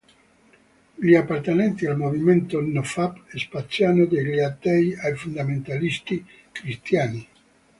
Gli 0.95 1.13
appartenenti 1.13 1.85
al 1.85 1.95
movimento 1.95 2.59
Nofap 2.59 3.35
spaziano 3.37 4.05
dagli 4.05 4.39
atei 4.39 4.95
ai 4.95 5.15
fondamentalisti 5.15 6.25
Cristiani. 6.51 7.27